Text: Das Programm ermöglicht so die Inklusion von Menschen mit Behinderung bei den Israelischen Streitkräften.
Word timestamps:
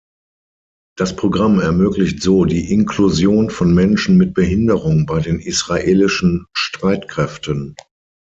Das 0.97 1.15
Programm 1.15 1.59
ermöglicht 1.59 2.23
so 2.23 2.45
die 2.45 2.71
Inklusion 2.73 3.51
von 3.51 3.71
Menschen 3.71 4.17
mit 4.17 4.33
Behinderung 4.33 5.05
bei 5.05 5.19
den 5.19 5.39
Israelischen 5.39 6.47
Streitkräften. 6.55 7.75